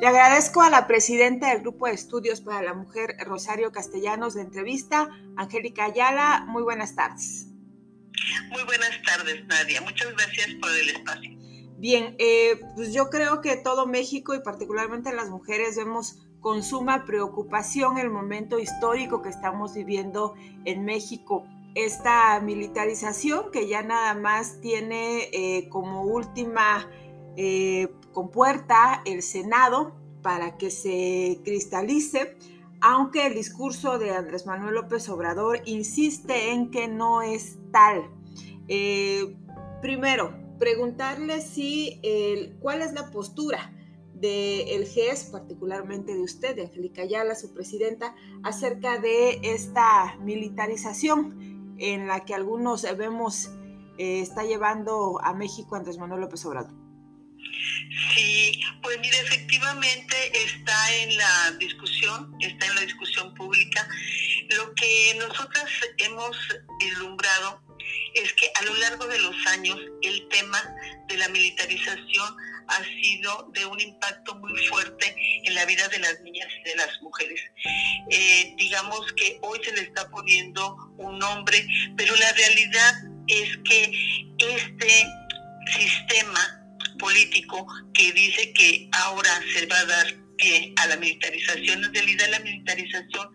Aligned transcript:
Le 0.00 0.06
agradezco 0.06 0.62
a 0.62 0.70
la 0.70 0.86
presidenta 0.86 1.48
del 1.48 1.62
Grupo 1.62 1.86
de 1.86 1.94
Estudios 1.94 2.40
para 2.40 2.62
la 2.62 2.72
Mujer, 2.72 3.16
Rosario 3.26 3.72
Castellanos, 3.72 4.34
de 4.34 4.42
entrevista. 4.42 5.08
Angélica 5.36 5.86
Ayala, 5.86 6.44
muy 6.46 6.62
buenas 6.62 6.94
tardes. 6.94 7.48
Muy 8.50 8.62
buenas 8.62 8.90
tardes, 9.04 9.44
Nadia. 9.46 9.80
Muchas 9.80 10.12
gracias 10.12 10.54
por 10.60 10.70
el 10.70 10.90
espacio. 10.90 11.30
Bien, 11.78 12.14
eh, 12.20 12.60
pues 12.76 12.94
yo 12.94 13.10
creo 13.10 13.40
que 13.40 13.56
todo 13.56 13.88
México 13.88 14.36
y 14.36 14.40
particularmente 14.40 15.12
las 15.12 15.30
mujeres 15.30 15.76
vemos 15.76 16.18
con 16.38 16.62
suma 16.62 17.04
preocupación 17.04 17.98
el 17.98 18.08
momento 18.08 18.60
histórico 18.60 19.20
que 19.20 19.30
estamos 19.30 19.74
viviendo 19.74 20.34
en 20.64 20.84
México. 20.84 21.44
Esta 21.74 22.38
militarización 22.38 23.50
que 23.50 23.66
ya 23.66 23.82
nada 23.82 24.14
más 24.14 24.60
tiene 24.60 25.28
eh, 25.32 25.68
como 25.70 26.04
última 26.04 26.88
eh, 27.36 27.88
compuerta 28.12 29.02
el 29.04 29.22
Senado 29.22 29.94
para 30.22 30.56
que 30.56 30.70
se 30.70 31.40
cristalice, 31.44 32.36
aunque 32.80 33.26
el 33.26 33.34
discurso 33.34 33.98
de 33.98 34.10
Andrés 34.10 34.46
Manuel 34.46 34.74
López 34.74 35.08
Obrador 35.08 35.60
insiste 35.64 36.52
en 36.52 36.70
que 36.70 36.88
no 36.88 37.22
es 37.22 37.58
tal. 37.72 38.10
Eh, 38.68 39.36
primero, 39.80 40.34
preguntarle 40.58 41.40
si 41.40 42.00
cuál 42.60 42.82
es 42.82 42.92
la 42.92 43.10
postura 43.10 43.72
del 44.20 44.86
GES, 44.86 45.30
particularmente 45.30 46.14
de 46.14 46.22
usted, 46.22 46.56
de 46.56 46.62
Angélica 46.62 47.02
Ayala, 47.02 47.34
su 47.34 47.54
presidenta, 47.54 48.14
acerca 48.42 48.98
de 48.98 49.40
esta 49.42 50.16
militarización 50.20 51.76
en 51.78 52.08
la 52.08 52.24
que 52.24 52.34
algunos 52.34 52.82
vemos 52.96 53.50
eh, 53.98 54.20
está 54.20 54.44
llevando 54.44 55.20
a 55.22 55.32
México 55.34 55.76
Andrés 55.76 55.98
Manuel 55.98 56.22
López 56.22 56.44
Obrador. 56.46 56.87
Sí, 58.14 58.60
pues 58.82 58.98
mire, 59.00 59.18
efectivamente 59.20 60.16
está 60.32 60.96
en 60.96 61.16
la 61.16 61.50
discusión, 61.58 62.34
está 62.40 62.66
en 62.66 62.74
la 62.74 62.80
discusión 62.82 63.34
pública. 63.34 63.88
Lo 64.50 64.74
que 64.74 65.16
nosotras 65.18 65.70
hemos 65.98 66.36
vislumbrado 66.78 67.62
es 68.14 68.32
que 68.34 68.50
a 68.54 68.62
lo 68.64 68.74
largo 68.76 69.06
de 69.06 69.18
los 69.18 69.46
años 69.46 69.78
el 70.02 70.28
tema 70.28 70.62
de 71.08 71.16
la 71.16 71.28
militarización 71.28 72.36
ha 72.68 72.84
sido 72.84 73.50
de 73.54 73.64
un 73.64 73.80
impacto 73.80 74.34
muy 74.36 74.56
fuerte 74.66 75.14
en 75.44 75.54
la 75.54 75.64
vida 75.64 75.88
de 75.88 75.98
las 75.98 76.20
niñas 76.20 76.48
y 76.60 76.68
de 76.68 76.76
las 76.76 77.00
mujeres. 77.00 77.40
Eh, 78.10 78.54
digamos 78.56 79.12
que 79.14 79.38
hoy 79.42 79.58
se 79.64 79.72
le 79.72 79.82
está 79.82 80.08
poniendo 80.10 80.76
un 80.98 81.18
nombre, 81.18 81.66
pero 81.96 82.14
la 82.16 82.32
realidad 82.32 82.94
es 83.26 83.56
que 83.64 84.26
este 84.38 85.06
sistema 85.78 86.57
político 86.98 87.66
que 87.94 88.12
dice 88.12 88.52
que 88.52 88.88
ahora 88.92 89.30
se 89.52 89.66
va 89.66 89.78
a 89.78 89.84
dar 89.84 90.06
pie 90.36 90.72
a 90.76 90.86
la 90.86 90.96
militarización, 90.96 91.84
en 91.84 91.94
realidad 91.94 92.28
la 92.30 92.38
militarización 92.40 93.28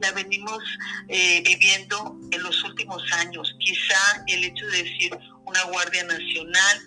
la 0.00 0.12
venimos 0.12 0.62
eh, 1.08 1.42
viviendo 1.46 2.18
en 2.32 2.42
los 2.42 2.62
últimos 2.64 3.02
años. 3.12 3.54
Quizá 3.60 4.24
el 4.26 4.44
hecho 4.44 4.66
de 4.66 4.82
decir 4.82 5.18
una 5.46 5.62
Guardia 5.64 6.04
Nacional, 6.04 6.78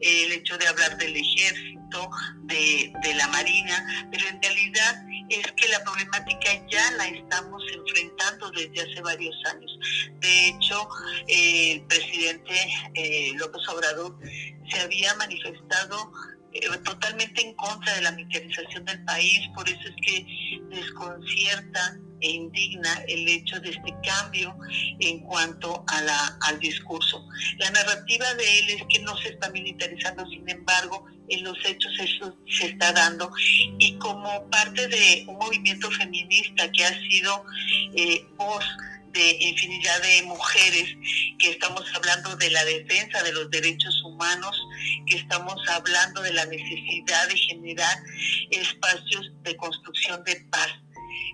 el 0.00 0.32
hecho 0.32 0.58
de 0.58 0.66
hablar 0.66 0.96
del 0.98 1.14
ejército, 1.16 2.10
de, 2.44 2.92
de 3.02 3.14
la 3.14 3.28
Marina, 3.28 4.08
pero 4.10 4.28
en 4.28 4.42
realidad 4.42 5.04
es 5.30 5.52
que 5.52 5.68
la 5.68 5.82
problemática 5.84 6.50
ya 6.68 6.90
la 6.92 7.06
estamos 7.06 7.62
enfrentando 7.72 8.50
desde 8.50 8.80
hace 8.80 9.00
varios 9.00 9.34
años. 9.52 9.78
De 10.20 10.48
hecho, 10.48 10.88
eh, 11.28 11.72
el 11.72 11.82
presidente 11.86 12.54
eh, 12.94 13.32
López 13.36 13.62
Obrador 13.68 14.18
se 14.70 14.80
había 14.80 15.14
manifestado 15.14 16.12
eh, 16.52 16.66
totalmente 16.84 17.42
en 17.42 17.54
contra 17.54 17.94
de 17.94 18.02
la 18.02 18.12
militarización 18.12 18.84
del 18.84 19.04
país, 19.04 19.40
por 19.54 19.68
eso 19.68 19.80
es 19.80 19.94
que 20.04 20.60
desconcierta 20.68 21.96
e 22.20 22.30
indigna 22.30 23.02
el 23.06 23.28
hecho 23.28 23.60
de 23.60 23.70
este 23.70 23.94
cambio 24.02 24.56
en 24.98 25.20
cuanto 25.20 25.84
a 25.86 26.02
la, 26.02 26.38
al 26.42 26.58
discurso. 26.58 27.24
La 27.58 27.70
narrativa 27.70 28.34
de 28.34 28.58
él 28.58 28.70
es 28.70 28.82
que 28.88 28.98
no 29.04 29.16
se 29.18 29.28
está 29.28 29.48
militarizando, 29.50 30.26
sin 30.26 30.48
embargo, 30.48 31.06
en 31.30 31.44
los 31.44 31.56
hechos 31.64 31.92
eso 31.98 32.36
se 32.48 32.66
está 32.66 32.92
dando 32.92 33.30
y 33.78 33.96
como 33.98 34.48
parte 34.50 34.86
de 34.88 35.24
un 35.26 35.38
movimiento 35.38 35.90
feminista 35.90 36.70
que 36.72 36.84
ha 36.84 37.00
sido 37.00 37.44
eh, 37.96 38.24
voz 38.36 38.64
de 39.12 39.36
infinidad 39.40 40.00
de 40.02 40.22
mujeres, 40.22 40.96
que 41.38 41.50
estamos 41.50 41.84
hablando 41.94 42.36
de 42.36 42.50
la 42.50 42.64
defensa 42.64 43.22
de 43.22 43.32
los 43.32 43.50
derechos 43.50 44.02
humanos, 44.04 44.56
que 45.06 45.16
estamos 45.16 45.56
hablando 45.68 46.22
de 46.22 46.32
la 46.32 46.46
necesidad 46.46 47.28
de 47.28 47.36
generar 47.36 47.98
espacios 48.50 49.32
de 49.42 49.56
construcción 49.56 50.22
de 50.24 50.36
paz. 50.50 50.68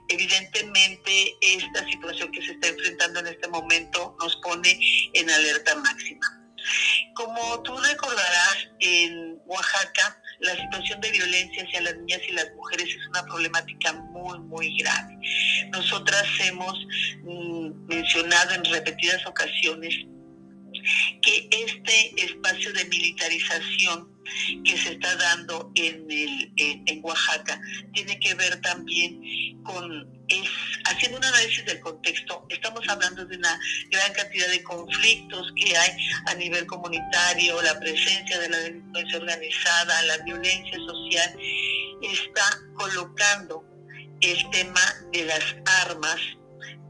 Evidentemente, 0.08 1.36
esta 1.40 1.84
situación 1.90 2.30
que 2.32 2.42
se 2.42 2.52
está 2.52 2.68
enfrentando 2.68 3.20
en 3.20 3.26
este 3.26 3.48
momento 3.48 4.16
nos 4.20 4.36
pone 4.36 4.78
en 5.12 5.30
alerta 5.30 5.74
máxima. 5.76 6.45
Como 7.14 7.62
tú 7.62 7.76
recordarás, 7.76 8.68
en 8.80 9.38
Oaxaca 9.46 10.20
la 10.40 10.54
situación 10.56 11.00
de 11.00 11.10
violencia 11.10 11.62
hacia 11.62 11.80
las 11.80 11.96
niñas 11.96 12.20
y 12.28 12.32
las 12.32 12.46
mujeres 12.54 12.88
es 12.88 13.08
una 13.08 13.24
problemática 13.24 13.92
muy, 13.92 14.38
muy 14.40 14.76
grave. 14.78 15.18
Nosotras 15.72 16.24
hemos 16.40 16.74
mm, 17.22 17.86
mencionado 17.86 18.54
en 18.54 18.64
repetidas 18.64 19.24
ocasiones 19.26 19.94
que 21.22 21.48
este 21.50 22.24
espacio 22.24 22.72
de 22.72 22.84
militarización 22.84 24.15
que 24.64 24.76
se 24.76 24.92
está 24.92 25.14
dando 25.16 25.70
en, 25.74 26.06
el, 26.10 26.52
en, 26.56 27.00
Oaxaca 27.02 27.60
tiene 27.92 28.18
que 28.18 28.34
ver 28.34 28.60
también 28.60 29.20
con, 29.62 30.08
es, 30.28 30.48
haciendo 30.84 31.18
un 31.18 31.24
análisis 31.24 31.64
del 31.66 31.80
contexto, 31.80 32.46
estamos 32.48 32.86
hablando 32.88 33.24
de 33.24 33.36
una 33.36 33.58
gran 33.90 34.12
cantidad 34.12 34.48
de 34.48 34.62
conflictos 34.62 35.52
que 35.56 35.76
hay 35.76 35.90
a 36.26 36.34
nivel 36.34 36.66
comunitario, 36.66 37.60
la 37.62 37.78
presencia 37.78 38.38
de 38.40 38.48
la 38.48 38.58
delincuencia 38.58 39.18
organizada, 39.18 40.02
la 40.02 40.18
violencia 40.18 40.76
social, 40.78 41.36
está 42.02 42.58
colocando 42.74 43.64
el 44.20 44.50
tema 44.50 44.80
de 45.12 45.24
las 45.24 45.44
armas 45.84 46.20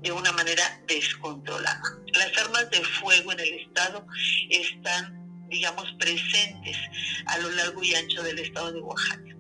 de 0.03 0.13
una 0.13 0.33
manera 0.33 0.81
descontrolada. 0.87 1.83
Las 2.15 2.37
armas 2.39 2.71
de 2.71 2.83
fuego 2.85 3.33
en 3.33 3.41
el 3.41 3.55
Estado 3.55 4.07
están 4.51 5.26
digamos, 5.49 5.93
presentes 5.99 6.77
a 7.27 7.39
lo 7.39 7.51
largo 7.51 7.83
y 7.83 7.95
ancho 7.95 8.23
del 8.23 8.39
estado 8.39 8.73
de 8.73 8.81
Oaxaca. 8.81 9.37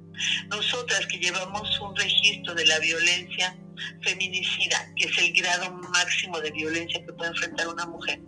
Nosotras 0.48 1.06
que 1.06 1.18
llevamos 1.18 1.80
un 1.80 1.94
registro 1.94 2.54
de 2.54 2.66
la 2.66 2.78
violencia 2.78 3.56
feminicida, 4.02 4.90
que 4.96 5.06
es 5.08 5.18
el 5.18 5.32
grado 5.34 5.70
máximo 5.70 6.40
de 6.40 6.50
violencia 6.50 7.04
que 7.04 7.12
puede 7.12 7.30
enfrentar 7.30 7.68
una 7.68 7.86
mujer, 7.86 8.20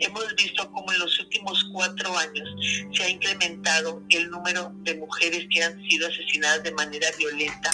hemos 0.00 0.34
visto 0.34 0.70
cómo 0.72 0.92
en 0.92 0.98
los 0.98 1.18
últimos 1.20 1.64
cuatro 1.72 2.16
años 2.18 2.48
se 2.92 3.04
ha 3.04 3.08
incrementado 3.08 4.02
el 4.08 4.30
número 4.30 4.72
de 4.82 4.94
mujeres 4.96 5.46
que 5.52 5.62
han 5.62 5.80
sido 5.88 6.08
asesinadas 6.08 6.64
de 6.64 6.72
manera 6.72 7.08
violenta 7.16 7.70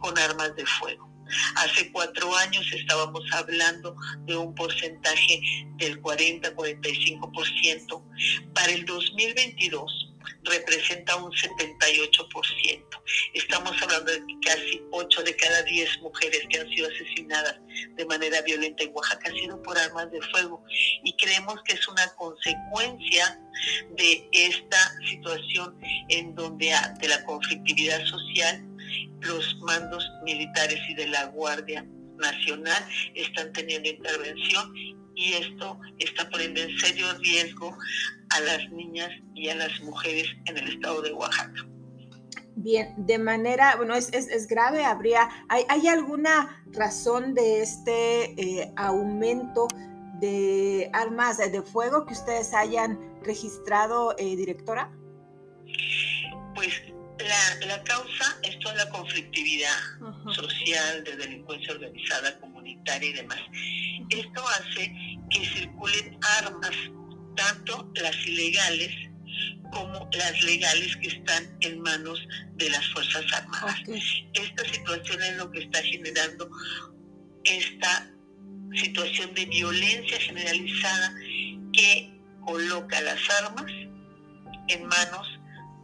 con 0.00 0.18
armas 0.18 0.54
de 0.56 0.66
fuego. 0.66 1.08
Hace 1.56 1.90
cuatro 1.92 2.34
años 2.36 2.66
estábamos 2.72 3.22
hablando 3.32 3.94
de 4.26 4.36
un 4.36 4.54
porcentaje 4.54 5.40
del 5.76 6.00
40-45%. 6.02 8.52
Para 8.54 8.72
el 8.72 8.84
2022 8.84 10.08
representa 10.44 11.16
un 11.16 11.32
78%. 11.32 12.84
Estamos 13.34 13.82
hablando 13.82 14.12
de 14.12 14.22
casi 14.44 14.80
8 14.90 15.22
de 15.22 15.36
cada 15.36 15.62
10 15.62 16.02
mujeres 16.02 16.42
que 16.48 16.60
han 16.60 16.68
sido 16.70 16.88
asesinadas 16.88 17.56
de 17.96 18.06
manera 18.06 18.40
violenta 18.42 18.82
en 18.82 18.90
Oaxaca 18.94 19.30
han 19.30 19.36
sido 19.36 19.62
por 19.62 19.78
armas 19.78 20.10
de 20.10 20.20
fuego 20.22 20.64
y 21.04 21.14
creemos 21.16 21.62
que 21.64 21.74
es 21.74 21.88
una 21.88 22.08
consecuencia 22.16 23.40
de 23.96 24.28
esta 24.32 24.78
situación 25.08 25.78
en 26.08 26.34
donde 26.34 26.74
de 27.00 27.08
la 27.08 27.24
conflictividad 27.24 28.04
social 28.06 28.67
los 29.20 29.56
mandos 29.60 30.08
militares 30.24 30.78
y 30.88 30.94
de 30.94 31.06
la 31.08 31.26
Guardia 31.26 31.86
Nacional 32.18 32.84
están 33.14 33.52
teniendo 33.52 33.88
intervención 33.88 34.72
y 35.14 35.32
esto 35.34 35.78
está 35.98 36.28
poniendo 36.30 36.60
en 36.60 36.78
serio 36.78 37.06
riesgo 37.18 37.76
a 38.30 38.40
las 38.40 38.70
niñas 38.70 39.10
y 39.34 39.48
a 39.48 39.56
las 39.56 39.80
mujeres 39.82 40.26
en 40.46 40.58
el 40.58 40.68
estado 40.68 41.02
de 41.02 41.12
Oaxaca. 41.12 41.66
Bien, 42.56 42.94
de 42.98 43.18
manera, 43.18 43.76
bueno, 43.76 43.94
es, 43.94 44.12
es, 44.12 44.48
grave, 44.48 44.84
habría, 44.84 45.28
¿hay, 45.48 45.62
¿hay, 45.68 45.86
alguna 45.86 46.64
razón 46.72 47.34
de 47.34 47.62
este 47.62 48.32
eh, 48.32 48.72
aumento 48.76 49.68
de 50.20 50.90
armas 50.92 51.38
de 51.38 51.62
fuego 51.62 52.04
que 52.04 52.14
ustedes 52.14 52.52
hayan 52.54 52.98
registrado, 53.22 54.16
eh, 54.18 54.34
directora? 54.34 54.90
Pues 56.56 56.82
la, 57.18 57.66
la, 57.66 57.82
causa 57.84 58.38
es 58.42 58.58
toda 58.60 58.74
la 58.76 58.88
conflictividad 58.90 59.78
social, 60.34 61.04
de 61.04 61.16
delincuencia 61.16 61.72
organizada, 61.72 62.38
comunitaria 62.40 63.10
y 63.10 63.12
demás. 63.12 63.40
Esto 64.10 64.48
hace 64.48 64.92
que 65.30 65.46
circulen 65.54 66.18
armas, 66.40 66.76
tanto 67.36 67.90
las 68.00 68.16
ilegales 68.26 68.90
como 69.72 70.08
las 70.12 70.42
legales 70.42 70.96
que 70.96 71.08
están 71.08 71.56
en 71.60 71.80
manos 71.80 72.18
de 72.54 72.70
las 72.70 72.86
Fuerzas 72.88 73.24
Armadas. 73.32 73.76
Esta 74.32 74.64
situación 74.72 75.22
es 75.22 75.36
lo 75.36 75.50
que 75.50 75.60
está 75.60 75.82
generando 75.82 76.50
esta 77.44 78.10
situación 78.74 79.34
de 79.34 79.46
violencia 79.46 80.18
generalizada 80.20 81.14
que 81.72 82.18
coloca 82.44 83.00
las 83.00 83.20
armas 83.42 83.70
en 84.68 84.86
manos, 84.86 85.37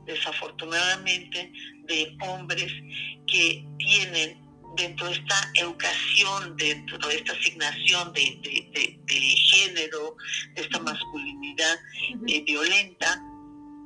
desafortunadamente, 0.06 1.52
de 1.86 2.16
hombres 2.22 2.72
que 3.26 3.64
tienen 3.78 4.44
dentro 4.76 5.06
de 5.06 5.12
esta 5.14 5.50
educación, 5.54 6.56
dentro 6.56 6.98
de 6.98 7.16
esta 7.16 7.32
asignación 7.32 8.12
de, 8.12 8.98
género, 9.52 10.16
de 10.54 10.62
esta 10.62 10.78
masculinidad 10.80 11.78
eh, 12.26 12.42
violenta, 12.42 13.22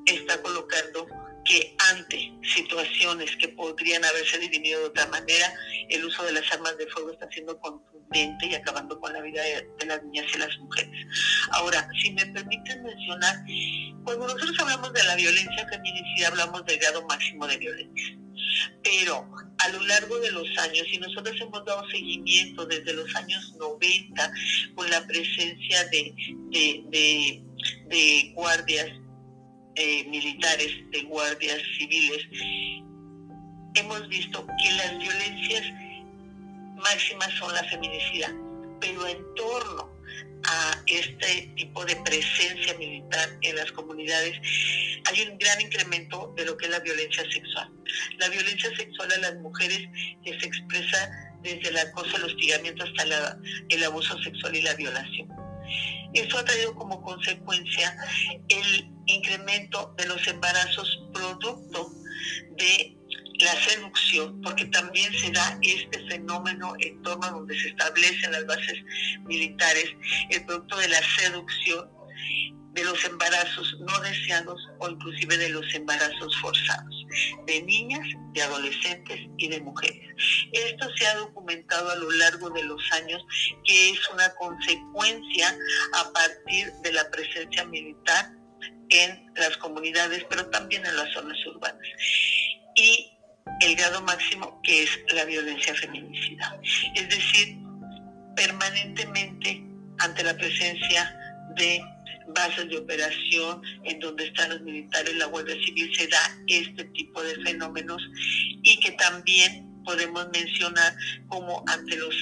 está 0.07 0.41
colocando 0.43 1.07
que 1.49 1.75
ante 1.91 2.31
situaciones 2.43 3.35
que 3.37 3.49
podrían 3.49 4.05
haberse 4.05 4.39
dirimido 4.39 4.81
de 4.81 4.87
otra 4.87 5.07
manera, 5.07 5.53
el 5.89 6.05
uso 6.05 6.23
de 6.25 6.33
las 6.33 6.53
armas 6.53 6.77
de 6.77 6.87
fuego 6.89 7.11
está 7.11 7.29
siendo 7.31 7.59
contundente 7.59 8.47
y 8.47 8.55
acabando 8.55 9.01
con 9.01 9.13
la 9.15 9.23
vida 9.23 9.43
de, 9.43 9.87
las 9.87 10.03
niñas 10.05 10.27
y 10.35 10.39
las 10.39 10.57
mujeres. 10.59 11.07
Ahora, 11.53 11.89
si 12.03 12.13
me 12.13 12.27
permiten 12.27 12.83
mencionar, 12.83 13.35
cuando 14.05 14.27
nosotros 14.27 14.59
hablamos 14.61 14.93
de 14.93 15.03
la 15.05 15.17
violencia 15.17 15.67
feminicida, 15.69 16.29
hablamos 16.29 16.65
del 16.67 16.79
grado 16.79 17.07
máximo 17.07 17.47
de 17.47 17.57
violencia. 17.57 18.19
Pero 18.85 19.29
a 19.59 19.69
lo 19.71 19.83
largo 19.87 20.19
de 20.21 20.31
los 20.31 20.47
años, 20.59 20.87
y 20.93 20.99
nosotros 20.99 21.35
hemos 21.41 21.65
dado 21.65 21.89
seguimiento 21.89 22.67
desde 22.67 22.93
los 22.93 23.15
años 23.17 23.55
90 23.59 24.33
con 24.75 24.89
la 24.91 25.07
presencia 25.07 25.85
de, 25.87 26.15
de, 26.51 27.43
de 27.89 28.33
guardias 28.35 28.91
eh, 29.79 30.05
militares, 30.09 30.73
de 30.91 31.03
guardias 31.03 31.63
civiles, 31.77 32.27
hemos 33.75 34.09
visto 34.09 34.45
que 34.61 34.71
las 34.73 34.99
violencias 34.99 35.63
máximas 36.83 37.31
son 37.39 37.55
la 37.55 37.63
feminicidia, 37.65 38.35
pero 38.81 39.07
en 39.07 39.19
torno 39.37 39.89
a 40.45 40.83
este 40.87 41.53
tipo 41.57 41.85
de 41.85 41.95
presencia 41.97 42.75
militar 42.75 43.29
en 43.43 43.57
las 43.57 43.71
comunidades 43.73 44.37
hay 45.05 45.29
un 45.29 45.39
gran 45.39 45.61
incremento 45.61 46.33
de 46.37 46.45
lo 46.45 46.57
que 46.57 46.67
es 46.67 46.73
la 46.73 46.81
violencia 46.81 47.23
sexual. 47.31 47.71
La 48.19 48.29
violencia 48.29 48.75
sexual 48.77 49.13
a 49.13 49.19
las 49.19 49.37
mujeres 49.37 49.89
que 50.25 50.39
se 50.41 50.47
expresa 50.47 51.11
desde 51.43 51.69
el 51.69 51.79
acoso, 51.79 52.17
el 52.17 52.25
hostigamiento 52.25 52.85
hasta 52.85 53.37
el 53.69 53.85
abuso 53.85 54.19
sexual 54.23 54.57
y 54.57 54.63
la 54.63 54.75
violación. 54.75 55.29
Eso 56.15 56.39
ha 56.39 56.45
traído 56.45 56.75
como 56.75 57.01
consecuencia 57.03 57.97
el 58.49 58.98
incremento 59.09 59.95
de 59.97 60.07
los 60.07 60.27
embarazos 60.27 61.01
producto 61.13 61.91
de 62.57 62.97
la 63.41 63.53
seducción, 63.63 64.41
porque 64.43 64.67
también 64.67 65.13
se 65.15 65.31
da 65.31 65.59
este 65.63 66.07
fenómeno 66.09 66.75
en 66.81 67.01
torno 67.03 67.27
a 67.27 67.31
donde 67.31 67.59
se 67.59 67.69
establecen 67.69 68.33
las 68.33 68.47
bases 68.47 68.79
militares, 69.25 69.87
el 70.31 70.45
producto 70.45 70.77
de 70.79 70.89
la 70.89 71.01
seducción, 71.19 71.89
de 72.73 72.85
los 72.85 73.05
embarazos 73.05 73.77
no 73.81 73.99
deseados 74.01 74.61
o 74.79 74.89
inclusive 74.89 75.37
de 75.37 75.49
los 75.49 75.75
embarazos 75.75 76.37
forzados, 76.41 77.07
de 77.47 77.63
niñas, 77.63 78.07
de 78.35 78.43
adolescentes 78.43 79.21
y 79.37 79.49
de 79.49 79.61
mujeres. 79.61 80.15
Esto 80.53 80.89
se 80.97 81.07
ha 81.07 81.17
documentado 81.17 81.91
a 81.91 81.97
lo 81.97 82.11
largo 82.11 82.51
de 82.51 82.63
los 82.65 82.81
años 82.93 83.25
que 83.65 83.91
es 83.91 83.99
una 84.11 84.33
consecuencia 84.35 85.57
a 85.95 86.13
partir 86.13 86.73
de 86.85 86.93
la 86.93 87.11
presencia 87.11 87.65
militar 87.65 88.38
en 88.91 89.33
las 89.37 89.57
comunidades, 89.59 90.25
pero 90.29 90.47
también 90.51 90.85
en 90.85 90.97
las 90.97 91.13
zonas 91.13 91.37
urbanas. 91.47 91.87
Y 92.77 93.13
el 93.61 93.77
grado 93.77 94.03
máximo 94.03 94.61
que 94.63 94.85
es 94.85 94.91
la 95.13 95.25
violencia 95.25 95.75
feminicida. 95.75 96.59
Es 96.95 97.09
decir, 97.09 97.59
permanentemente 98.37 99.63
ante 99.99 100.23
la 100.23 100.37
presencia 100.37 101.15
de 101.57 101.83
bases 102.35 102.69
de 102.69 102.79
operación 102.79 103.63
en 103.85 103.99
donde 104.01 104.27
están 104.27 104.51
los 104.51 104.61
militares, 104.61 105.15
la 105.17 105.27
Guardia 105.27 105.57
Civil, 105.65 105.91
se 105.97 106.07
da 106.09 106.21
este 106.47 106.85
tipo 106.85 107.23
de 107.23 107.35
fenómenos 107.43 108.03
y 108.63 108.79
que 108.81 108.93
también 108.93 109.67
podemos 109.85 110.29
mencionar 110.33 110.95
como 111.29 111.65
ante 111.67 111.97
los 111.97 112.15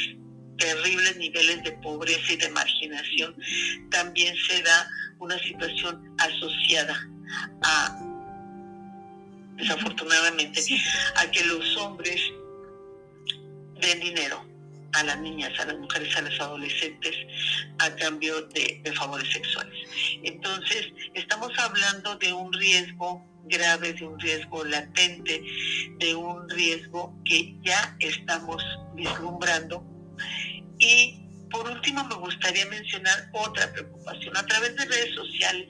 terribles 0.58 1.16
niveles 1.16 1.62
de 1.64 1.72
pobreza 1.72 2.32
y 2.32 2.36
de 2.36 2.48
marginación, 2.50 3.36
también 3.90 4.34
se 4.48 4.62
da 4.62 4.88
una 5.18 5.38
situación 5.38 6.14
asociada 6.18 6.96
a, 7.62 7.98
desafortunadamente, 9.56 10.62
a 11.16 11.30
que 11.30 11.44
los 11.44 11.76
hombres 11.76 12.20
den 13.80 14.00
dinero 14.00 14.44
a 14.92 15.02
las 15.04 15.18
niñas, 15.20 15.52
a 15.60 15.66
las 15.66 15.78
mujeres, 15.78 16.16
a 16.16 16.22
las 16.22 16.40
adolescentes 16.40 17.14
a 17.78 17.94
cambio 17.96 18.42
de, 18.48 18.82
favores 18.96 19.30
sexuales. 19.30 19.74
Entonces, 20.22 20.88
estamos 21.14 21.52
hablando 21.58 22.16
de 22.16 22.32
un 22.32 22.52
riesgo 22.52 23.24
grave, 23.44 23.92
de 23.92 24.06
un 24.06 24.18
riesgo 24.18 24.64
latente, 24.64 25.42
de 25.98 26.14
un 26.14 26.48
riesgo 26.48 27.14
que 27.24 27.56
ya 27.62 27.96
estamos 28.00 28.62
vislumbrando. 28.94 29.84
Y 30.78 31.25
por 31.50 31.68
último, 31.68 32.04
me 32.04 32.14
gustaría 32.16 32.66
mencionar 32.66 33.30
otra 33.32 33.72
preocupación. 33.72 34.36
A 34.36 34.46
través 34.46 34.74
de 34.76 34.84
redes 34.84 35.14
sociales 35.14 35.68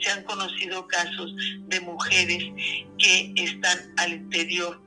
se 0.00 0.10
han 0.10 0.22
conocido 0.24 0.86
casos 0.86 1.32
de 1.68 1.80
mujeres 1.80 2.44
que 2.98 3.32
están 3.36 3.78
al 3.98 4.12
interior 4.12 4.80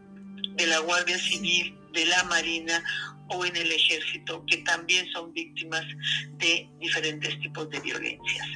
de 0.55 0.67
la 0.67 0.79
Guardia 0.79 1.17
Civil, 1.17 1.77
de 1.93 2.05
la 2.05 2.23
Marina 2.25 2.83
o 3.29 3.45
en 3.45 3.55
el 3.55 3.71
ejército, 3.71 4.43
que 4.47 4.57
también 4.57 5.07
son 5.11 5.33
víctimas 5.33 5.83
de 6.37 6.69
diferentes 6.79 7.39
tipos 7.39 7.69
de 7.69 7.79
violencias. 7.79 8.47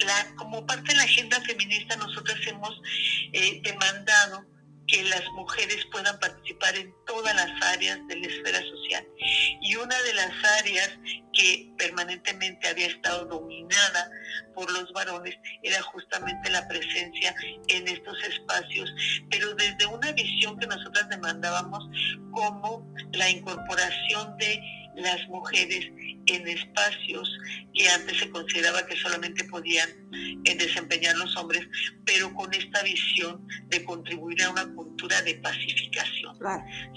La, 0.00 0.34
como 0.36 0.64
parte 0.64 0.92
de 0.92 0.96
la 0.96 1.02
agenda 1.02 1.40
feminista, 1.40 1.96
nosotros 1.96 2.38
hemos 2.46 2.80
eh, 3.32 3.60
demandado 3.62 4.46
que 4.88 5.02
las 5.04 5.24
mujeres 5.32 5.86
puedan 5.92 6.18
participar 6.18 6.74
en 6.76 6.94
todas 7.06 7.34
las 7.34 7.62
áreas 7.74 7.98
de 8.08 8.16
la 8.16 8.26
esfera 8.26 8.60
social. 8.60 9.06
Y 9.60 9.76
una 9.76 9.94
de 10.02 10.14
las 10.14 10.30
áreas 10.60 10.90
que 11.34 11.70
permanentemente 11.76 12.68
había 12.68 12.86
estado 12.86 13.26
dominada 13.26 14.10
por 14.54 14.70
los 14.72 14.90
varones 14.92 15.36
era 15.62 15.80
justamente 15.82 16.50
la 16.50 16.66
presencia 16.66 17.34
en 17.68 17.86
estos 17.86 18.16
espacios, 18.24 18.90
pero 19.30 19.54
desde 19.54 19.86
una 19.86 20.10
visión 20.12 20.58
que 20.58 20.66
nosotras 20.66 21.08
demandábamos 21.10 21.84
como 22.32 22.90
la 23.12 23.28
incorporación 23.30 24.36
de 24.38 24.60
las 24.96 25.28
mujeres 25.28 25.86
en 26.28 26.46
espacios 26.46 27.28
que 27.74 27.88
antes 27.88 28.18
se 28.18 28.30
consideraba 28.30 28.86
que 28.86 28.96
solamente 28.96 29.44
podían 29.44 29.88
eh, 30.44 30.54
desempeñar 30.56 31.16
los 31.16 31.34
hombres, 31.36 31.66
pero 32.04 32.32
con 32.34 32.52
esta 32.52 32.82
visión 32.82 33.46
de 33.68 33.84
contribuir 33.84 34.42
a 34.42 34.50
una 34.50 34.66
cultura 34.74 35.20
de 35.22 35.34
pacificación. 35.36 36.36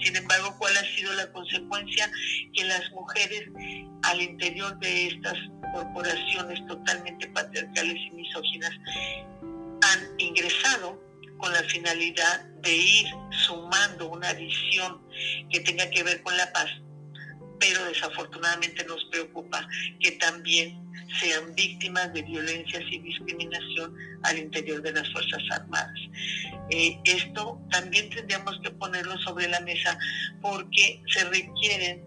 Sin 0.00 0.16
embargo, 0.16 0.54
¿cuál 0.58 0.76
ha 0.76 0.96
sido 0.96 1.12
la 1.14 1.30
consecuencia? 1.32 2.10
Que 2.54 2.64
las 2.64 2.90
mujeres 2.90 3.48
al 4.02 4.20
interior 4.20 4.78
de 4.80 5.08
estas 5.08 5.38
corporaciones 5.72 6.64
totalmente 6.66 7.26
patriarcales 7.28 7.96
y 7.96 8.10
misóginas 8.10 8.72
han 9.82 10.00
ingresado 10.18 11.00
con 11.38 11.52
la 11.52 11.62
finalidad 11.64 12.44
de 12.62 12.74
ir 12.74 13.06
sumando 13.30 14.08
una 14.08 14.32
visión 14.34 15.02
que 15.50 15.60
tenga 15.60 15.90
que 15.90 16.02
ver 16.04 16.22
con 16.22 16.36
la 16.36 16.52
paz, 16.52 16.70
pero 17.62 17.84
desafortunadamente 17.84 18.84
nos 18.86 19.04
preocupa 19.04 19.68
que 20.00 20.10
también 20.12 20.82
sean 21.20 21.54
víctimas 21.54 22.12
de 22.12 22.22
violencias 22.22 22.82
y 22.90 22.98
discriminación 22.98 23.94
al 24.24 24.38
interior 24.38 24.82
de 24.82 24.92
las 24.92 25.08
Fuerzas 25.12 25.42
Armadas. 25.52 25.98
Eh, 26.70 26.98
esto 27.04 27.60
también 27.70 28.10
tendríamos 28.10 28.58
que 28.64 28.70
ponerlo 28.72 29.16
sobre 29.18 29.46
la 29.46 29.60
mesa 29.60 29.96
porque 30.40 31.00
se 31.06 31.22
requieren 31.24 32.04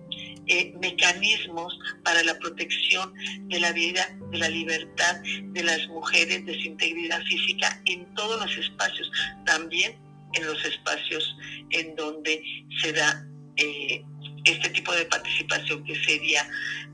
eh, 0.48 0.74
mecanismos 0.82 1.80
para 2.04 2.22
la 2.24 2.38
protección 2.38 3.14
de 3.48 3.60
la 3.62 3.72
vida, 3.72 4.06
de 4.32 4.38
la 4.38 4.50
libertad 4.50 5.22
de 5.24 5.64
las 5.64 5.88
mujeres, 5.88 6.46
de 6.46 6.54
su 6.54 6.68
integridad 6.68 7.22
física 7.24 7.82
en 7.86 8.14
todos 8.16 8.42
los 8.42 8.58
espacios, 8.58 9.10
también 9.46 9.98
en 10.34 10.48
los 10.48 10.66
espacios 10.66 11.38
en 11.70 11.96
donde 11.96 12.44
se 12.82 12.92
da 12.92 13.26
eh, 13.56 14.04
este 14.46 14.70
tipo 14.70 14.94
de 14.94 15.06
participación 15.06 15.84
que 15.84 15.96
sería 16.04 16.48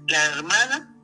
la 0.07 0.25
Armada, 0.25 0.95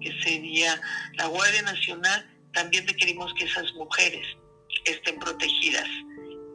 que 0.00 0.12
sería 0.22 0.80
la 1.14 1.26
Guardia 1.26 1.62
Nacional, 1.62 2.30
también 2.52 2.86
requerimos 2.86 3.32
que 3.34 3.44
esas 3.44 3.72
mujeres 3.74 4.26
estén 4.84 5.18
protegidas 5.18 5.88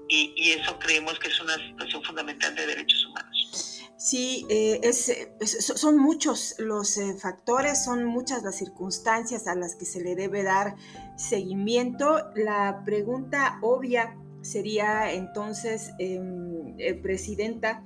y, 0.07 0.33
y 0.37 0.51
eso 0.51 0.77
creemos 0.79 1.19
que 1.19 1.27
es 1.27 1.41
una 1.41 1.55
situación 1.55 2.03
fundamental 2.03 2.55
de 2.55 2.65
derechos 2.65 3.05
humanos. 3.05 3.79
Sí, 3.99 4.45
eh, 4.49 4.79
es, 4.81 5.11
son 5.75 5.97
muchos 5.97 6.55
los 6.57 6.97
eh, 6.97 7.17
factores, 7.21 7.83
son 7.83 8.05
muchas 8.05 8.43
las 8.43 8.57
circunstancias 8.57 9.45
a 9.45 9.55
las 9.55 9.75
que 9.75 9.83
se 9.83 10.01
le 10.01 10.15
debe 10.15 10.41
dar 10.41 10.77
seguimiento. 11.17 12.31
La 12.33 12.81
pregunta 12.85 13.59
obvia 13.61 14.15
sería 14.41 15.11
entonces, 15.11 15.91
em, 15.99 16.79
eh, 16.79 16.93
Presidenta, 16.93 17.83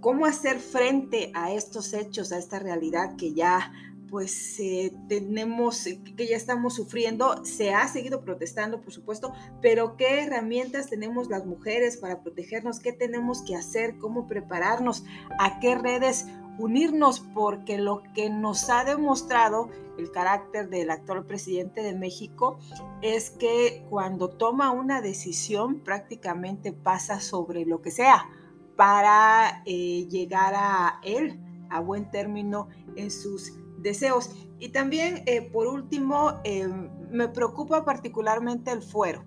¿cómo 0.00 0.26
hacer 0.26 0.58
frente 0.58 1.30
a 1.34 1.52
estos 1.52 1.92
hechos, 1.94 2.32
a 2.32 2.38
esta 2.38 2.58
realidad 2.58 3.16
que 3.16 3.32
ya 3.32 3.72
pues 4.14 4.60
eh, 4.60 4.92
tenemos, 5.08 5.88
eh, 5.88 6.00
que 6.16 6.28
ya 6.28 6.36
estamos 6.36 6.74
sufriendo, 6.74 7.44
se 7.44 7.74
ha 7.74 7.88
seguido 7.88 8.20
protestando, 8.20 8.80
por 8.80 8.92
supuesto, 8.92 9.32
pero 9.60 9.96
¿qué 9.96 10.22
herramientas 10.22 10.88
tenemos 10.88 11.28
las 11.28 11.44
mujeres 11.44 11.96
para 11.96 12.22
protegernos? 12.22 12.78
¿Qué 12.78 12.92
tenemos 12.92 13.42
que 13.42 13.56
hacer? 13.56 13.98
¿Cómo 13.98 14.28
prepararnos? 14.28 15.04
¿A 15.40 15.58
qué 15.58 15.74
redes 15.74 16.26
unirnos? 16.58 17.24
Porque 17.34 17.78
lo 17.78 18.04
que 18.14 18.30
nos 18.30 18.70
ha 18.70 18.84
demostrado 18.84 19.68
el 19.98 20.12
carácter 20.12 20.68
del 20.68 20.90
actual 20.90 21.24
presidente 21.24 21.82
de 21.82 21.94
México 21.94 22.60
es 23.02 23.30
que 23.30 23.84
cuando 23.90 24.28
toma 24.28 24.70
una 24.70 25.00
decisión 25.00 25.80
prácticamente 25.80 26.72
pasa 26.72 27.18
sobre 27.18 27.64
lo 27.64 27.82
que 27.82 27.90
sea 27.90 28.28
para 28.76 29.62
eh, 29.66 30.06
llegar 30.08 30.54
a 30.56 31.00
él 31.02 31.40
a 31.70 31.80
buen 31.80 32.10
término 32.10 32.68
en 32.96 33.10
sus 33.10 33.52
deseos. 33.78 34.30
Y 34.58 34.70
también, 34.70 35.22
eh, 35.26 35.42
por 35.42 35.66
último, 35.66 36.40
eh, 36.44 36.68
me 37.10 37.28
preocupa 37.28 37.84
particularmente 37.84 38.70
el 38.70 38.82
fuero 38.82 39.24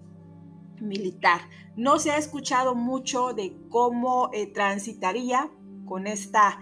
militar. 0.82 1.42
No 1.76 2.00
se 2.00 2.12
ha 2.12 2.18
escuchado 2.18 2.76
mucho 2.76 3.34
de 3.34 3.58
cómo 3.70 4.30
transitaría 4.54 5.50
con 5.86 6.06
esta 6.06 6.60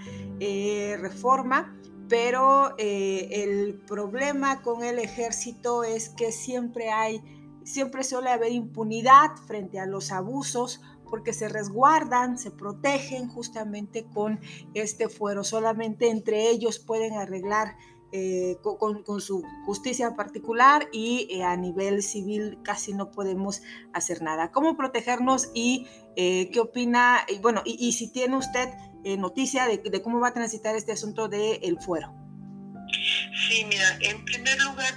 reforma, 0.99 1.77
pero 2.07 2.77
el 2.77 3.81
problema 3.87 4.61
con 4.61 4.83
el 4.83 4.99
ejército 4.99 5.83
es 5.83 6.09
que 6.09 6.31
siempre 6.31 6.91
hay, 6.91 7.21
siempre 7.63 8.05
suele 8.05 8.29
haber 8.29 8.53
impunidad 8.53 9.35
frente 9.47 9.79
a 9.79 9.85
los 9.85 10.13
abusos 10.13 10.81
porque 11.09 11.33
se 11.33 11.49
resguardan, 11.49 12.37
se 12.37 12.51
protegen 12.51 13.27
justamente 13.29 14.05
con 14.13 14.39
este 14.73 15.09
fuero. 15.09 15.43
Solamente 15.43 16.09
entre 16.09 16.49
ellos 16.49 16.79
pueden 16.79 17.13
arreglar 17.13 17.75
eh, 18.11 18.57
con, 18.61 19.03
su 19.19 19.43
justicia 19.65 20.15
particular 20.15 20.87
y 20.93 21.27
eh, 21.31 21.43
a 21.43 21.57
nivel 21.57 22.01
civil 22.01 22.59
casi 22.63 22.93
no 22.93 23.11
podemos 23.11 23.61
hacer 23.93 24.21
nada. 24.21 24.51
¿Cómo 24.51 24.77
protegernos 24.77 25.49
y 25.53 25.87
eh, 26.15 26.49
qué 26.51 26.61
opina? 26.61 27.25
Y, 27.27 27.39
bueno, 27.39 27.61
y, 27.65 27.91
si 27.91 28.11
tiene 28.11 28.37
usted 28.37 28.69
noticia 29.17 29.67
de, 29.67 29.79
de, 29.79 30.01
cómo 30.01 30.19
va 30.19 30.29
a 30.29 30.33
transitar 30.33 30.75
este 30.75 30.93
asunto 30.93 31.27
del 31.27 31.77
fuero. 31.79 32.24
Sí, 33.35 33.65
mira, 33.65 33.97
en 34.01 34.23
primer 34.23 34.59
lugar, 34.61 34.93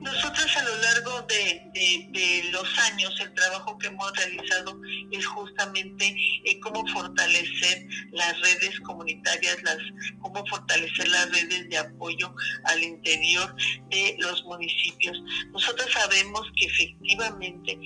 nosotros 0.00 0.56
a 0.56 0.62
lo 0.62 0.76
largo 0.78 1.22
de, 1.22 2.50
los 2.50 2.78
años, 2.78 3.12
el 3.20 3.34
trabajo 3.34 3.76
que 3.78 3.88
hemos 3.88 4.10
realizado 4.16 4.80
es 5.10 5.26
justamente 5.26 6.16
eh, 6.44 6.58
cómo 6.60 6.86
fortalecer 6.86 7.86
las 8.12 8.40
redes 8.40 8.80
comunitarias, 8.80 9.62
las, 9.62 9.76
cómo 10.20 10.44
fortalecer 10.46 11.08
las 11.08 11.30
redes 11.30 11.68
de 11.68 11.76
apoyo 11.76 12.34
al 12.64 12.82
interior 12.82 13.54
de 13.90 14.16
los 14.18 14.42
municipios. 14.44 15.18
Nosotros 15.52 15.90
sabemos 15.92 16.42
que 16.56 16.66
efectivamente 16.66 17.78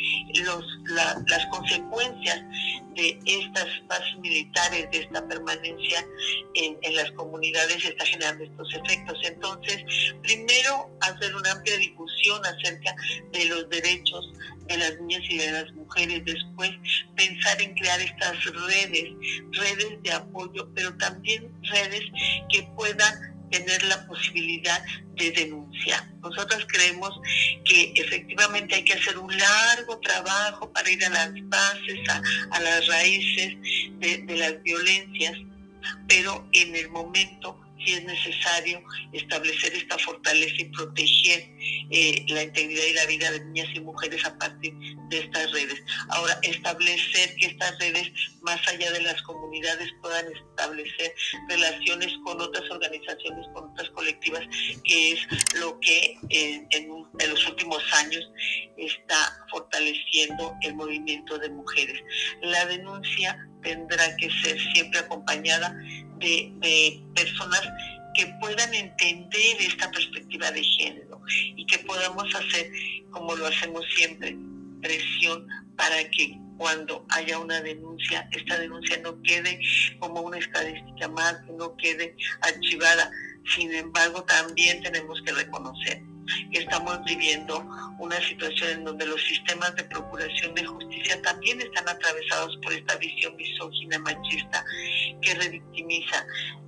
los, 0.44 0.64
las 1.26 1.46
consecuencias 1.46 2.44
de 2.94 3.18
estas 3.24 3.66
bases 3.88 4.18
militares, 4.18 4.88
de 4.92 4.98
esta 4.98 5.26
permanencia 5.26 6.06
en, 6.54 6.78
en 6.82 6.96
las 6.96 7.10
comunidades, 7.12 7.84
está 7.84 8.04
generando 8.04 8.44
estos 8.44 8.74
efectos. 8.74 9.18
Entonces, 9.24 9.79
primero, 10.22 10.90
hacer 11.00 11.34
una 11.34 11.52
amplia 11.52 11.76
difusión 11.76 12.44
acerca 12.44 12.94
de 13.32 13.44
los 13.46 13.68
derechos 13.68 14.32
de 14.68 14.76
las 14.78 15.00
niñas 15.00 15.22
y 15.28 15.38
de 15.38 15.52
las 15.52 15.72
mujeres. 15.72 16.24
Después, 16.24 16.70
pensar 17.16 17.60
en 17.60 17.74
crear 17.74 18.00
estas 18.00 18.44
redes, 18.44 19.10
redes 19.52 20.02
de 20.02 20.12
apoyo, 20.12 20.68
pero 20.74 20.96
también 20.96 21.50
redes 21.62 22.04
que 22.48 22.62
puedan 22.76 23.30
tener 23.50 23.82
la 23.84 24.06
posibilidad 24.06 24.82
de 25.16 25.32
denunciar. 25.32 26.08
Nosotros 26.22 26.64
creemos 26.68 27.10
que 27.64 27.92
efectivamente 27.96 28.76
hay 28.76 28.84
que 28.84 28.94
hacer 28.94 29.18
un 29.18 29.36
largo 29.36 29.98
trabajo 29.98 30.72
para 30.72 30.88
ir 30.88 31.04
a 31.04 31.10
las 31.10 31.32
bases, 31.48 31.98
a, 32.52 32.60
las 32.60 32.86
raíces 32.86 33.56
de 33.98 34.36
las 34.36 34.62
violencias, 34.62 35.36
pero 36.06 36.48
en 36.52 36.76
el 36.76 36.88
momento 36.90 37.58
si 37.84 37.94
es 37.94 38.04
necesario 38.04 38.82
establecer 39.12 39.74
esta 39.74 39.98
fortaleza 39.98 40.54
y 40.58 40.64
proteger 40.66 41.50
eh, 41.90 42.24
la 42.28 42.42
integridad 42.42 42.84
y 42.84 42.92
la 42.92 43.06
vida 43.06 43.30
de 43.32 43.44
niñas 43.46 43.68
y 43.74 43.80
mujeres 43.80 44.24
a 44.24 44.36
partir 44.38 44.74
de 45.08 45.18
estas 45.18 45.50
redes. 45.52 45.82
Ahora, 46.08 46.38
establecer 46.42 47.34
que 47.36 47.46
estas 47.46 47.78
redes, 47.78 48.10
más 48.42 48.60
allá 48.68 48.92
de 48.92 49.02
las 49.02 49.20
comunidades, 49.22 49.90
puedan 50.02 50.26
establecer 50.32 51.14
relaciones 51.48 52.12
con 52.24 52.40
otras 52.40 52.70
organizaciones, 52.70 53.46
con 53.54 53.70
otras 53.70 53.90
colectivas, 53.90 54.44
que 54.84 55.12
es 55.12 55.26
lo 55.60 55.78
que 55.80 56.16
en, 56.30 56.68
en 56.70 57.30
los 57.30 57.48
últimos 57.48 57.82
años 57.94 58.28
está 58.76 59.46
fortaleciendo 59.50 60.54
el 60.62 60.74
movimiento 60.74 61.38
de 61.38 61.50
mujeres. 61.50 62.00
La 62.42 62.66
denuncia 62.66 63.49
tendrá 63.62 64.16
que 64.16 64.30
ser 64.42 64.58
siempre 64.72 65.00
acompañada 65.00 65.74
de, 66.18 67.02
personas 67.14 67.62
que 68.14 68.26
puedan 68.40 68.74
entender 68.74 69.56
esta 69.60 69.90
perspectiva 69.90 70.50
de 70.50 70.62
género 70.62 71.20
y 71.28 71.64
que 71.66 71.78
podamos 71.78 72.34
hacer, 72.34 72.70
como 73.10 73.34
lo 73.36 73.46
hacemos 73.46 73.84
siempre, 73.96 74.36
presión 74.82 75.46
para 75.76 76.02
que 76.10 76.36
cuando 76.58 77.06
haya 77.10 77.38
una 77.38 77.60
denuncia, 77.62 78.28
esta 78.32 78.58
denuncia 78.58 78.98
no 78.98 79.20
quede 79.22 79.60
como 79.98 80.20
una 80.20 80.38
estadística 80.38 81.08
más, 81.08 81.40
no 81.56 81.76
quede 81.76 82.14
archivada. 82.42 83.10
Sin 83.54 83.72
embargo, 83.72 84.22
también 84.24 84.82
tenemos 84.82 85.22
que 85.22 85.32
reconocer 85.32 86.02
estamos 86.52 87.02
viviendo 87.04 87.64
una 87.98 88.20
situación 88.20 88.70
en 88.70 88.84
donde 88.84 89.06
los 89.06 89.22
sistemas 89.22 89.74
de 89.76 89.84
procuración 89.84 90.54
de 90.54 90.64
justicia 90.64 91.20
también 91.22 91.60
están 91.60 91.88
atravesados 91.88 92.58
por 92.62 92.72
esta 92.72 92.96
visión 92.96 93.36
misógina, 93.36 93.98
machista, 93.98 94.64
que 95.22 95.34
revictimiza. 95.34 96.26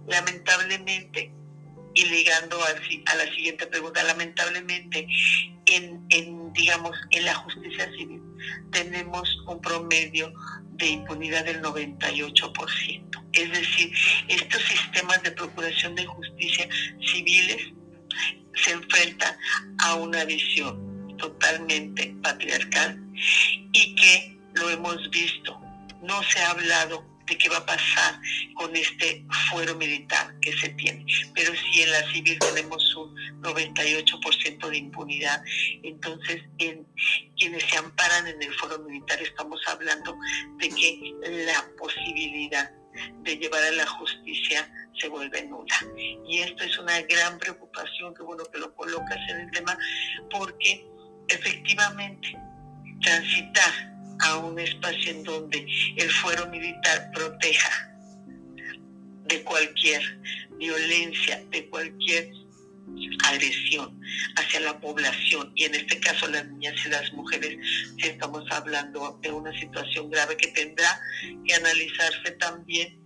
Lamentablemente, 0.08 1.32
y 1.94 2.04
ligando 2.06 2.58
a, 2.62 3.14
la 3.14 3.34
siguiente 3.34 3.66
pregunta, 3.66 4.02
lamentablemente 4.04 5.06
en, 5.66 6.04
en, 6.08 6.52
digamos, 6.52 6.96
en 7.10 7.24
la 7.24 7.34
justicia 7.34 7.90
civil 7.92 8.22
tenemos 8.70 9.28
un 9.46 9.60
promedio 9.60 10.32
de 10.72 10.86
impunidad 10.86 11.44
del 11.44 11.62
98%. 11.62 13.22
Es 13.32 13.50
decir, 13.50 13.92
estos 14.28 14.62
sistemas 14.62 15.22
de 15.22 15.30
procuración 15.32 15.94
de 15.94 16.06
justicia 16.06 16.68
civiles 17.00 17.72
se 18.54 18.72
enfrenta 18.72 19.36
a 19.78 19.94
una 19.94 20.24
visión 20.24 21.16
totalmente 21.18 22.14
patriarcal 22.22 23.00
y 23.72 23.94
que 23.94 24.38
lo 24.54 24.70
hemos 24.70 25.10
visto. 25.10 25.58
No 26.02 26.22
se 26.24 26.40
ha 26.40 26.50
hablado 26.50 27.04
de 27.26 27.38
qué 27.38 27.48
va 27.48 27.58
a 27.58 27.66
pasar 27.66 28.20
con 28.54 28.74
este 28.74 29.24
fuero 29.50 29.76
militar 29.76 30.34
que 30.40 30.52
se 30.58 30.70
tiene. 30.70 31.06
Pero 31.34 31.52
si 31.54 31.82
en 31.82 31.90
la 31.92 32.12
civil 32.12 32.38
tenemos 32.38 32.94
un 32.96 33.14
98% 33.42 34.68
de 34.68 34.76
impunidad, 34.76 35.42
entonces 35.82 36.42
en 36.58 36.86
quienes 37.36 37.62
se 37.64 37.78
amparan 37.78 38.26
en 38.26 38.42
el 38.42 38.52
fuero 38.54 38.78
militar 38.80 39.20
estamos 39.22 39.60
hablando 39.68 40.16
de 40.58 40.68
que 40.68 41.14
la 41.46 41.64
posibilidad 41.78 42.70
de 43.22 43.36
llevar 43.36 43.62
a 43.62 43.70
la 43.72 43.86
justicia 43.86 44.68
se 44.98 45.08
vuelve 45.08 45.44
nula. 45.44 45.74
Y 46.26 46.38
esto 46.38 46.64
es 46.64 46.78
una 46.78 47.00
gran 47.02 47.38
preocupación, 47.38 48.14
que 48.14 48.22
bueno 48.22 48.44
que 48.52 48.58
lo 48.58 48.74
colocas 48.74 49.18
en 49.30 49.40
el 49.40 49.50
tema, 49.50 49.76
porque 50.30 50.86
efectivamente 51.28 52.36
transitar 53.02 53.72
a 54.20 54.36
un 54.38 54.58
espacio 54.58 55.10
en 55.10 55.24
donde 55.24 55.66
el 55.96 56.10
fuero 56.10 56.48
militar 56.48 57.10
proteja 57.12 57.92
de 59.24 59.42
cualquier 59.42 60.02
violencia, 60.58 61.42
de 61.50 61.68
cualquier 61.68 62.30
agresión 63.24 64.00
hacia 64.36 64.60
la 64.60 64.80
población. 64.80 65.52
Y 65.54 65.64
en 65.64 65.74
este 65.74 65.98
caso 66.00 66.28
las 66.28 66.46
niñas 66.46 66.74
y 66.84 66.88
las 66.88 67.12
mujeres 67.12 67.58
si 67.98 68.08
estamos 68.08 68.44
hablando 68.50 69.18
de 69.22 69.30
una 69.30 69.52
situación 69.58 70.10
grave 70.10 70.36
que 70.36 70.48
tendrá 70.48 71.00
que 71.46 71.54
analizarse 71.54 72.32
también 72.38 72.98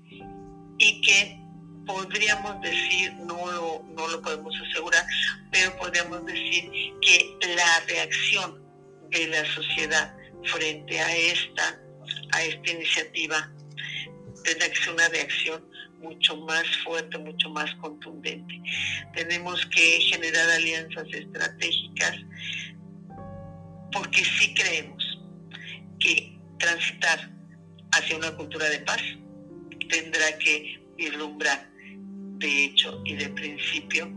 y 0.78 1.00
que 1.00 1.40
podríamos 1.86 2.60
decir, 2.62 3.12
no 3.14 3.50
lo, 3.50 3.84
no 3.94 4.08
lo 4.08 4.20
podemos 4.20 4.54
asegurar, 4.68 5.06
pero 5.52 5.76
podríamos 5.76 6.26
decir 6.26 6.68
que 7.00 7.38
la 7.54 7.80
reacción 7.86 8.62
de 9.10 9.28
la 9.28 9.44
sociedad 9.54 10.14
frente 10.44 11.00
a 11.00 11.16
esta, 11.16 11.80
a 12.32 12.42
esta 12.42 12.70
iniciativa 12.70 13.50
tendrá 14.44 14.68
que 14.68 14.76
ser 14.76 14.94
una 14.94 15.08
reacción 15.08 15.64
mucho 16.00 16.36
más 16.38 16.64
fuerte, 16.84 17.18
mucho 17.18 17.50
más 17.50 17.74
contundente. 17.76 18.60
Tenemos 19.14 19.64
que 19.66 20.00
generar 20.00 20.50
alianzas 20.50 21.06
estratégicas 21.12 22.16
porque 23.92 24.24
sí 24.24 24.54
creemos 24.54 25.20
que 25.98 26.38
transitar 26.58 27.30
hacia 27.92 28.16
una 28.16 28.34
cultura 28.36 28.68
de 28.68 28.80
paz 28.80 29.00
tendrá 29.88 30.36
que 30.38 30.84
vislumbrar 30.96 31.70
de 32.38 32.64
hecho 32.64 33.00
y 33.04 33.14
de 33.14 33.28
principio 33.30 34.12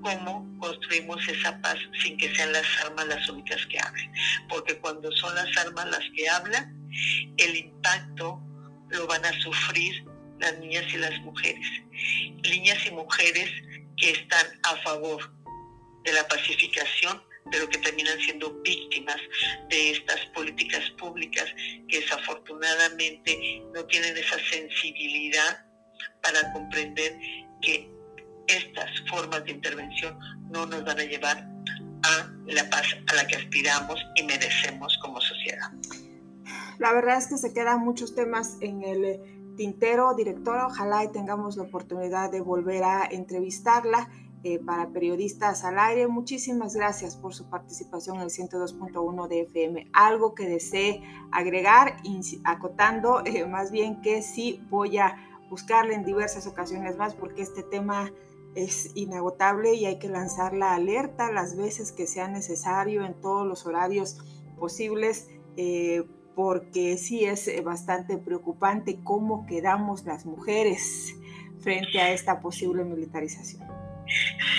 cómo 0.00 0.48
construimos 0.58 1.26
esa 1.28 1.60
paz 1.60 1.76
sin 2.02 2.16
que 2.16 2.34
sean 2.34 2.52
las 2.52 2.66
armas 2.84 3.06
las 3.06 3.28
únicas 3.28 3.64
que 3.66 3.78
hablen. 3.78 4.10
Porque 4.48 4.78
cuando 4.78 5.10
son 5.12 5.34
las 5.34 5.56
armas 5.58 5.90
las 5.90 6.04
que 6.14 6.28
hablan, 6.28 6.90
el 7.36 7.56
impacto 7.56 8.42
lo 8.90 9.06
van 9.06 9.24
a 9.24 9.32
sufrir 9.40 10.04
las 10.42 10.58
niñas 10.58 10.84
y 10.92 10.98
las 10.98 11.18
mujeres. 11.20 11.66
Niñas 12.42 12.78
y 12.86 12.90
mujeres 12.90 13.48
que 13.96 14.10
están 14.10 14.46
a 14.64 14.76
favor 14.82 15.32
de 16.04 16.12
la 16.12 16.26
pacificación, 16.26 17.22
pero 17.50 17.68
que 17.68 17.78
terminan 17.78 18.18
siendo 18.20 18.52
víctimas 18.62 19.16
de 19.70 19.92
estas 19.92 20.20
políticas 20.34 20.90
públicas 20.98 21.46
que 21.88 22.00
desafortunadamente 22.00 23.62
no 23.72 23.84
tienen 23.86 24.16
esa 24.16 24.38
sensibilidad 24.50 25.64
para 26.22 26.52
comprender 26.52 27.18
que 27.60 27.88
estas 28.48 28.90
formas 29.08 29.44
de 29.44 29.52
intervención 29.52 30.18
no 30.50 30.66
nos 30.66 30.84
van 30.84 30.98
a 30.98 31.04
llevar 31.04 31.38
a 32.04 32.32
la 32.46 32.68
paz 32.68 32.86
a 33.06 33.14
la 33.14 33.26
que 33.26 33.36
aspiramos 33.36 34.00
y 34.16 34.24
merecemos 34.24 34.98
como 35.00 35.20
sociedad. 35.20 35.70
La 36.78 36.92
verdad 36.92 37.18
es 37.18 37.28
que 37.28 37.38
se 37.38 37.54
quedan 37.54 37.80
muchos 37.80 38.14
temas 38.16 38.56
en 38.60 38.82
el 38.82 39.41
tintero, 39.56 40.14
directora. 40.14 40.66
Ojalá 40.66 41.04
y 41.04 41.08
tengamos 41.08 41.56
la 41.56 41.64
oportunidad 41.64 42.30
de 42.30 42.40
volver 42.40 42.84
a 42.84 43.04
entrevistarla 43.04 44.08
eh, 44.44 44.58
para 44.58 44.88
periodistas 44.88 45.62
al 45.62 45.78
aire. 45.78 46.08
Muchísimas 46.08 46.74
gracias 46.74 47.16
por 47.16 47.32
su 47.32 47.48
participación 47.48 48.16
en 48.16 48.22
el 48.22 48.30
102.1 48.30 49.28
de 49.28 49.42
FM. 49.42 49.88
Algo 49.92 50.34
que 50.34 50.48
desee 50.48 51.02
agregar, 51.30 51.96
acotando 52.44 53.22
eh, 53.24 53.46
más 53.46 53.70
bien 53.70 54.02
que 54.02 54.20
sí 54.20 54.60
voy 54.68 54.98
a 54.98 55.16
buscarle 55.48 55.94
en 55.94 56.04
diversas 56.04 56.46
ocasiones 56.48 56.96
más 56.96 57.14
porque 57.14 57.42
este 57.42 57.62
tema 57.62 58.10
es 58.54 58.90
inagotable 58.96 59.74
y 59.74 59.86
hay 59.86 59.98
que 59.98 60.08
lanzar 60.08 60.54
la 60.54 60.74
alerta 60.74 61.30
las 61.30 61.56
veces 61.56 61.92
que 61.92 62.06
sea 62.06 62.26
necesario 62.26 63.04
en 63.04 63.14
todos 63.14 63.46
los 63.46 63.64
horarios 63.64 64.18
posibles. 64.58 65.28
Eh, 65.56 66.04
porque 66.34 66.96
sí 66.96 67.24
es 67.24 67.48
eh, 67.48 67.60
bastante 67.60 68.18
preocupante 68.18 68.98
cómo 69.04 69.46
quedamos 69.46 70.04
las 70.04 70.24
mujeres 70.26 71.14
frente 71.60 72.00
a 72.00 72.12
esta 72.12 72.40
posible 72.40 72.84
militarización. 72.84 73.62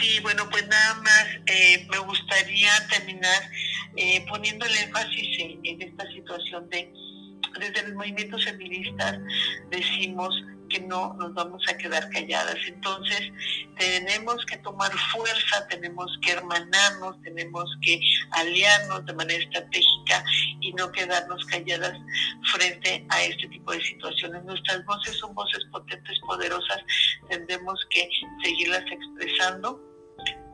Sí, 0.02 0.20
bueno, 0.22 0.44
pues 0.50 0.68
nada 0.68 0.96
más 0.96 1.26
eh, 1.46 1.86
me 1.92 2.00
gustaría 2.00 2.72
terminar 2.90 3.42
eh, 3.96 4.26
poniendo 4.28 4.66
el 4.66 4.76
énfasis 4.76 5.38
en, 5.40 5.82
esta 5.82 6.08
situación 6.12 6.70
de, 6.70 6.92
desde 7.60 7.84
los 7.84 7.94
movimientos 7.94 8.44
feministas 8.44 9.20
decimos 9.70 10.36
que 10.70 10.80
no 10.82 11.14
nos 11.16 11.34
vamos 11.34 11.64
a 11.70 11.78
quedar 11.78 12.10
calladas. 12.10 12.58
Entonces, 12.68 13.32
tenemos 13.78 14.44
que 14.46 14.58
tomar 14.58 14.92
fuerza, 15.12 15.68
tenemos 15.68 16.18
que 16.22 16.32
hermanarnos, 16.32 17.22
tenemos 17.22 17.70
que 17.82 18.00
aliarnos 18.32 19.06
de 19.06 19.14
manera 19.14 19.44
estratégica 19.44 20.24
y 20.62 20.74
no 20.74 20.92
quedarnos 20.92 21.46
calladas 21.46 21.98
frente 22.52 23.06
a 23.10 23.24
este 23.24 23.48
tipo 23.50 23.72
de 23.72 23.82
situaciones. 23.84 24.44
Nuestras 24.46 24.84
voces 24.86 25.16
son 25.18 25.36
voces 25.36 25.64
potentes, 25.72 26.20
poderosas, 26.22 26.82
tendremos 27.30 27.80
que 27.92 28.10
seguirlas 28.44 28.84
expresando 28.92 29.80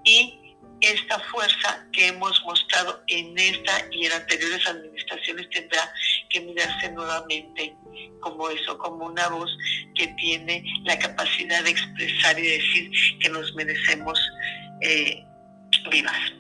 y 0.04 0.50
esta 0.82 1.20
fuerza 1.32 1.88
que 1.92 2.08
hemos 2.08 2.42
mostrado 2.46 3.04
en 3.08 3.38
esta 3.38 3.86
y 3.92 4.06
en 4.06 4.14
anteriores 4.14 4.66
administraciones 4.66 5.50
tendrá 5.50 5.92
que 6.30 6.42
mirarse 6.42 6.92
nuevamente 6.92 7.76
como 8.22 8.50
eso, 8.50 8.78
como 8.78 9.06
una 9.06 9.28
voz 9.30 9.50
que 9.96 10.08
tiene 10.20 10.64
la 10.84 10.98
capacidad 11.00 11.64
de 11.64 11.72
expresar 11.72 12.38
y 12.40 12.48
decir 12.48 12.92
que 13.20 13.30
nos 13.30 13.54
merecemos 13.56 14.20
eh, 14.82 15.26
vivas. 15.92 16.39